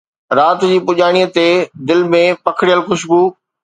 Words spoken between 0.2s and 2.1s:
رات جي پڄاڻيءَ تي دل